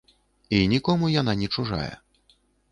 [0.59, 1.93] І нікому яна не чужая.